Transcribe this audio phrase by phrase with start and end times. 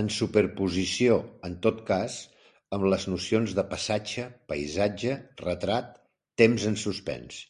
[0.00, 1.16] En superposició,
[1.50, 2.16] en tot cas,
[2.78, 5.90] amb les nocions de passatge, paisatge, retrat,
[6.44, 7.42] temps en suspens.